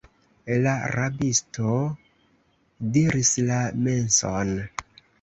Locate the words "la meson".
3.53-4.61